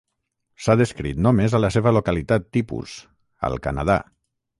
S'ha 0.67 0.75
descrit 0.79 1.19
només 1.25 1.55
a 1.57 1.59
la 1.61 1.69
seva 1.75 1.93
localitat 1.97 2.47
tipus, 2.57 2.95
al 3.51 3.59
Canadà. 3.67 3.99